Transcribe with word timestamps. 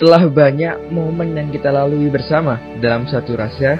Telah 0.00 0.32
banyak 0.32 0.88
momen 0.88 1.36
yang 1.36 1.52
kita 1.52 1.68
lalui 1.68 2.08
bersama 2.08 2.56
dalam 2.80 3.04
satu 3.04 3.36
rasa 3.36 3.76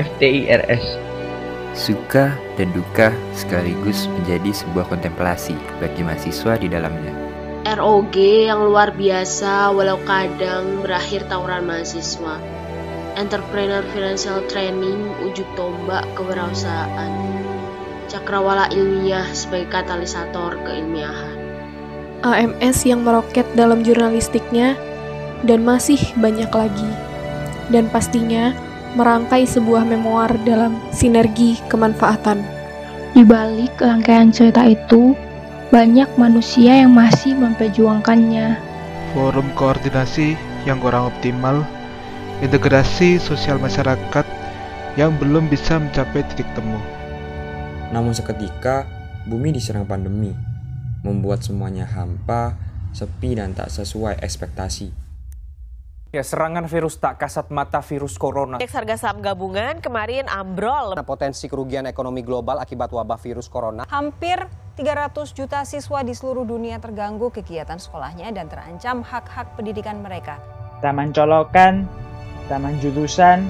FTIRS. 0.00 0.96
Suka 1.76 2.32
dan 2.56 2.72
duka 2.72 3.12
sekaligus 3.36 4.08
menjadi 4.16 4.48
sebuah 4.64 4.88
kontemplasi 4.88 5.52
bagi 5.76 6.00
mahasiswa 6.00 6.56
di 6.56 6.72
dalamnya. 6.72 7.12
ROG 7.68 8.16
yang 8.16 8.64
luar 8.64 8.96
biasa 8.96 9.68
walau 9.76 10.00
kadang 10.08 10.80
berakhir 10.80 11.28
tawuran 11.28 11.68
mahasiswa. 11.68 12.40
Entrepreneur 13.20 13.84
Financial 13.92 14.40
Training 14.48 15.04
ujuk 15.28 15.44
tombak 15.52 16.08
kewirausahaan. 16.16 17.12
Cakrawala 18.08 18.72
ilmiah 18.72 19.28
sebagai 19.36 19.68
katalisator 19.68 20.56
keilmiahan. 20.64 21.36
AMS 22.24 22.88
yang 22.88 23.04
meroket 23.04 23.44
dalam 23.52 23.84
jurnalistiknya, 23.84 24.87
dan 25.44 25.62
masih 25.62 26.00
banyak 26.18 26.50
lagi. 26.50 26.90
Dan 27.68 27.86
pastinya 27.92 28.56
merangkai 28.96 29.44
sebuah 29.44 29.84
memoir 29.84 30.32
dalam 30.48 30.80
sinergi 30.90 31.60
kemanfaatan. 31.68 32.40
Di 33.12 33.22
balik 33.26 33.76
rangkaian 33.78 34.32
cerita 34.32 34.64
itu, 34.64 35.12
banyak 35.68 36.08
manusia 36.16 36.80
yang 36.80 36.96
masih 36.96 37.36
memperjuangkannya. 37.36 38.56
Forum 39.12 39.48
koordinasi 39.52 40.32
yang 40.64 40.80
kurang 40.80 41.12
optimal, 41.12 41.60
integrasi 42.40 43.20
sosial 43.20 43.60
masyarakat 43.60 44.24
yang 44.96 45.14
belum 45.20 45.46
bisa 45.52 45.76
mencapai 45.76 46.24
titik 46.32 46.48
temu. 46.56 46.80
Namun 47.92 48.12
seketika, 48.12 48.84
bumi 49.28 49.52
diserang 49.52 49.84
pandemi, 49.84 50.32
membuat 51.04 51.44
semuanya 51.44 51.84
hampa, 51.88 52.56
sepi 52.92 53.36
dan 53.36 53.52
tak 53.52 53.68
sesuai 53.72 54.20
ekspektasi. 54.24 55.07
Ya, 56.08 56.24
serangan 56.24 56.64
virus 56.64 56.96
tak 56.96 57.20
kasat 57.20 57.52
mata 57.52 57.84
virus 57.84 58.16
corona. 58.16 58.56
Indeks 58.56 58.72
harga 58.72 58.96
saham 58.96 59.20
gabungan 59.20 59.76
kemarin 59.84 60.24
ambrol. 60.24 60.96
Potensi 61.04 61.52
kerugian 61.52 61.84
ekonomi 61.84 62.24
global 62.24 62.64
akibat 62.64 62.88
wabah 62.88 63.20
virus 63.20 63.44
corona. 63.44 63.84
Hampir 63.92 64.40
300 64.80 65.12
juta 65.36 65.68
siswa 65.68 66.00
di 66.00 66.16
seluruh 66.16 66.48
dunia 66.48 66.80
terganggu 66.80 67.28
kegiatan 67.28 67.76
sekolahnya 67.76 68.32
dan 68.32 68.48
terancam 68.48 69.04
hak-hak 69.04 69.52
pendidikan 69.52 70.00
mereka. 70.00 70.40
Taman 70.80 71.12
Colokan, 71.12 71.84
Taman 72.48 72.80
Jurusan, 72.80 73.44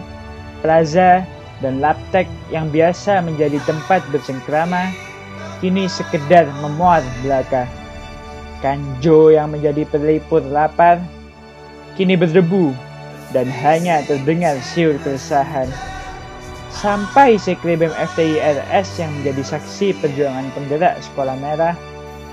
Plaza, 0.58 1.22
dan 1.62 1.78
Laptek 1.78 2.26
yang 2.50 2.74
biasa 2.74 3.22
menjadi 3.22 3.62
tempat 3.70 4.02
bersengkrama, 4.10 4.90
kini 5.62 5.86
sekedar 5.86 6.50
memuat 6.58 7.06
belaka. 7.22 7.70
Kanjo 8.58 9.30
yang 9.30 9.54
menjadi 9.54 9.86
pelipur 9.86 10.42
lapar, 10.42 10.98
kini 11.94 12.18
berdebu 12.18 12.74
dan 13.32 13.48
hanya 13.48 14.04
terdengar 14.04 14.56
siur 14.60 14.96
keresahan. 15.00 15.68
Sampai 16.68 17.40
sekre 17.40 17.74
BEM 17.74 17.90
FTIRS 17.90 19.02
yang 19.02 19.10
menjadi 19.20 19.56
saksi 19.56 19.98
perjuangan 19.98 20.46
penggerak 20.54 21.00
Sekolah 21.02 21.34
Merah, 21.40 21.74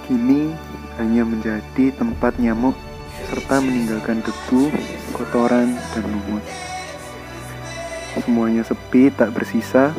kini 0.05 0.53
hanya 1.01 1.25
menjadi 1.25 1.89
tempat 1.97 2.37
nyamuk 2.37 2.77
serta 3.25 3.57
meninggalkan 3.57 4.21
debu, 4.21 4.69
kotoran, 5.17 5.73
dan 5.95 6.03
lumut. 6.05 6.45
Semuanya 8.21 8.61
sepi 8.63 9.09
tak 9.11 9.33
bersisa, 9.33 9.91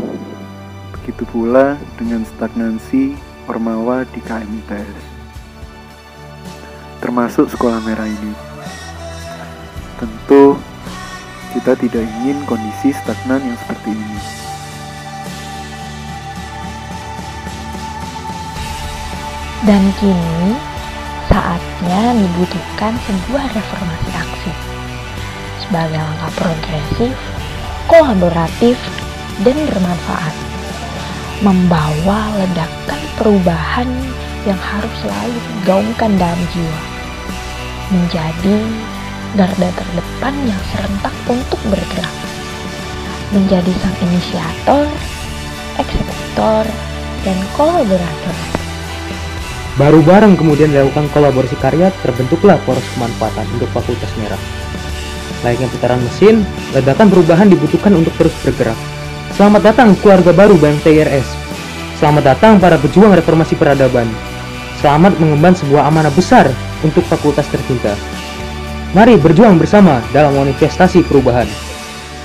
begitu 0.95 1.27
pula 1.29 1.75
dengan 1.99 2.23
stagnansi 2.25 3.19
Ormawa 3.51 4.07
di 4.15 4.21
KMTS. 4.23 5.03
Termasuk 7.03 7.51
Sekolah 7.51 7.83
Merah 7.83 8.09
ini. 8.09 8.46
Tentu 9.97 10.61
kita 11.57 11.73
tidak 11.73 12.05
ingin 12.05 12.45
kondisi 12.45 12.93
stagnan 12.93 13.41
yang 13.41 13.57
seperti 13.65 13.97
ini. 13.97 14.21
Dan 19.65 19.83
kini 19.97 20.53
saatnya 21.33 22.13
dibutuhkan 22.13 22.93
sebuah 23.09 23.45
reformasi 23.57 24.11
aksi. 24.13 24.53
Sebagai 25.65 25.97
langkah 25.97 26.33
progresif, 26.39 27.17
kolaboratif, 27.89 28.77
dan 29.49 29.57
bermanfaat. 29.73 30.35
Membawa 31.41 32.37
ledakan 32.37 33.01
perubahan 33.17 33.89
yang 34.45 34.61
harus 34.61 34.93
selalu 35.01 35.41
digaungkan 35.41 36.21
dalam 36.21 36.41
jiwa. 36.53 36.81
Menjadi 37.91 38.57
garda 39.37 39.69
terdepan 39.69 40.35
yang 40.49 40.63
serentak 40.73 41.13
untuk 41.29 41.61
bergerak, 41.69 42.17
menjadi 43.37 43.69
sang 43.85 43.97
inisiator, 44.09 44.89
eksekutor, 45.77 46.65
dan 47.23 47.39
kolaborator. 47.53 48.37
Baru 49.77 50.01
bareng 50.01 50.41
kemudian 50.41 50.73
dilakukan 50.73 51.13
kolaborasi 51.13 51.61
karya, 51.61 51.93
terbentuklah 52.01 52.57
poros 52.65 52.85
kemanfaatan 52.97 53.45
untuk 53.61 53.69
Fakultas 53.77 54.09
Merah. 54.17 54.41
Layaknya 55.45 55.69
putaran 55.69 56.01
mesin, 56.01 56.41
ledakan 56.73 57.13
perubahan 57.13 57.53
dibutuhkan 57.53 57.93
untuk 57.93 58.17
terus 58.17 58.33
bergerak. 58.41 58.79
Selamat 59.37 59.69
datang 59.69 59.93
keluarga 60.01 60.33
baru 60.33 60.57
Bang 60.57 60.81
TRS. 60.81 61.29
Selamat 62.01 62.25
datang 62.25 62.57
para 62.57 62.81
pejuang 62.81 63.13
reformasi 63.13 63.53
peradaban. 63.53 64.09
Selamat 64.81 65.13
mengemban 65.21 65.53
sebuah 65.53 65.93
amanah 65.93 66.13
besar 66.17 66.49
untuk 66.81 67.05
fakultas 67.05 67.45
tercinta. 67.53 68.16
Mari 68.97 69.21
berjuang 69.21 69.61
bersama 69.61 70.01
dalam 70.09 70.33
manifestasi 70.41 71.05
perubahan. 71.05 71.45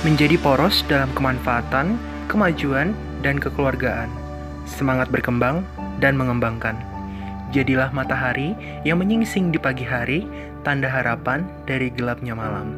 Menjadi 0.08 0.40
poros 0.40 0.80
dalam 0.88 1.12
kemanfaatan, 1.12 2.00
kemajuan, 2.32 2.96
dan 3.20 3.36
kekeluargaan. 3.36 4.08
Semangat 4.64 5.12
berkembang 5.12 5.68
dan 6.00 6.16
mengembangkan. 6.16 6.72
Jadilah 7.52 7.92
matahari 7.92 8.56
yang 8.88 9.04
menyingsing 9.04 9.52
di 9.52 9.60
pagi 9.60 9.84
hari, 9.84 10.24
tanda 10.64 10.88
harapan 10.88 11.44
dari 11.68 11.92
gelapnya 11.92 12.32
malam. 12.32 12.72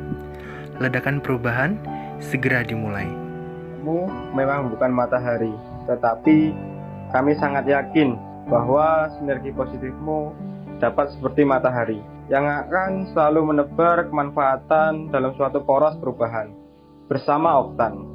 Ledakan 0.82 1.22
perubahan 1.22 1.78
segera 2.18 2.66
dimulai. 2.66 3.06
Kamu 3.78 4.10
memang 4.34 4.74
bukan 4.74 4.90
matahari, 4.90 5.54
tetapi 5.86 6.50
kami 7.14 7.38
sangat 7.38 7.70
yakin 7.70 8.18
bahwa 8.50 9.06
sinergi 9.14 9.54
positifmu 9.54 10.34
dapat 10.82 11.14
seperti 11.14 11.46
matahari 11.46 12.02
yang 12.32 12.44
akan 12.48 13.12
selalu 13.12 13.52
menebar 13.52 14.08
kemanfaatan 14.08 15.12
dalam 15.12 15.36
suatu 15.36 15.60
poros 15.60 15.96
perubahan 16.00 16.52
bersama 17.08 17.60
Oktan. 17.60 18.13